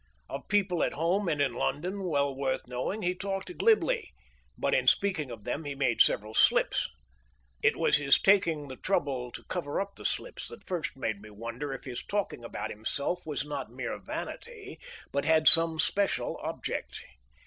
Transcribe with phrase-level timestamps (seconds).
[0.29, 4.13] Of people at home and in London well worth knowing he talked glibly,
[4.57, 6.89] but in speaking of them he made several slips.
[7.61, 11.29] It was his taking the trouble to cover up the slips that first made me
[11.29, 14.79] wonder if his talking about himself was not mere vanity,
[15.11, 17.05] but had some special object.